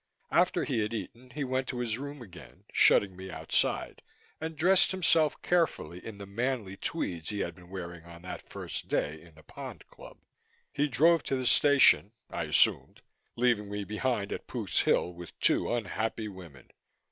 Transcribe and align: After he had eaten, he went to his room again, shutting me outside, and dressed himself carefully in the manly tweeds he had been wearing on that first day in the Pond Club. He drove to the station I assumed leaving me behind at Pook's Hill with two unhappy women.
After 0.31 0.63
he 0.63 0.79
had 0.79 0.95
eaten, 0.95 1.29
he 1.29 1.43
went 1.43 1.67
to 1.67 1.77
his 1.77 1.99
room 1.99 2.23
again, 2.23 2.63
shutting 2.73 3.15
me 3.15 3.29
outside, 3.29 4.01
and 4.39 4.55
dressed 4.55 4.89
himself 4.89 5.39
carefully 5.43 6.03
in 6.03 6.17
the 6.17 6.25
manly 6.25 6.75
tweeds 6.75 7.29
he 7.29 7.41
had 7.41 7.53
been 7.53 7.69
wearing 7.69 8.03
on 8.05 8.23
that 8.23 8.49
first 8.49 8.87
day 8.87 9.21
in 9.21 9.35
the 9.35 9.43
Pond 9.43 9.85
Club. 9.91 10.17
He 10.73 10.87
drove 10.87 11.21
to 11.25 11.35
the 11.35 11.45
station 11.45 12.13
I 12.31 12.45
assumed 12.45 13.03
leaving 13.35 13.69
me 13.69 13.83
behind 13.83 14.31
at 14.31 14.47
Pook's 14.47 14.79
Hill 14.79 15.13
with 15.13 15.39
two 15.39 15.71
unhappy 15.71 16.27
women. 16.27 16.71